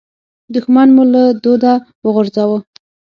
دوښمن 0.53 0.87
مو 0.95 1.03
له 1.13 1.23
دوده 1.43 1.73
وغورځاوو. 2.05 2.57